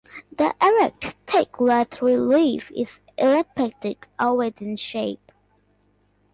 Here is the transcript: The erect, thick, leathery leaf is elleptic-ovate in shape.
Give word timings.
The 0.35 0.55
erect, 0.63 1.15
thick, 1.27 1.59
leathery 1.61 2.17
leaf 2.17 2.71
is 2.75 2.89
elleptic-ovate 3.19 4.59
in 4.59 4.75
shape. 4.75 5.31